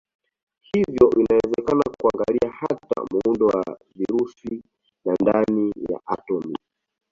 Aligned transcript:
Hivyo 0.61 1.09
inawezekana 1.11 1.81
kuangalia 1.97 2.51
hata 2.59 3.01
muundo 3.11 3.45
wa 3.47 3.79
virusi 3.95 4.63
na 5.05 5.15
ndani 5.21 5.71
ya 5.89 5.99
atomi. 6.05 6.55